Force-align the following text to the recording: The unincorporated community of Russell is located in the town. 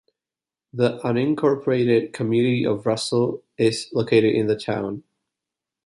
The 0.73 0.97
unincorporated 1.03 2.11
community 2.11 2.65
of 2.65 2.87
Russell 2.87 3.43
is 3.59 3.87
located 3.93 4.33
in 4.33 4.47
the 4.47 4.55
town. 4.59 5.03